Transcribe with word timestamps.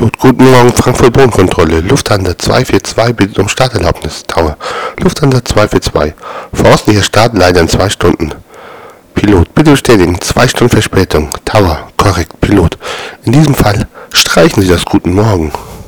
Guten 0.00 0.50
Morgen, 0.50 0.72
Frankfurt 0.72 1.12
Bodenkontrolle. 1.12 1.80
Lufthansa 1.80 2.38
242 2.38 3.14
bittet 3.14 3.38
um 3.38 3.50
Starterlaubnis. 3.50 4.22
Tower. 4.26 4.56
Lufthansa 4.98 5.44
242. 5.44 6.14
Voraussichtlicher 6.54 7.02
Start 7.02 7.34
leider 7.36 7.60
in 7.60 7.68
zwei 7.68 7.90
Stunden. 7.90 8.32
Pilot, 9.14 9.54
bitte 9.54 9.72
bestätigen. 9.72 10.18
Zwei 10.22 10.48
Stunden 10.48 10.70
Verspätung. 10.70 11.28
Tower. 11.44 11.90
Korrekt. 11.98 12.40
Pilot. 12.40 12.78
In 13.24 13.32
diesem 13.32 13.54
Fall 13.54 13.86
streichen 14.14 14.62
Sie 14.62 14.70
das 14.70 14.86
Guten 14.86 15.12
Morgen. 15.12 15.52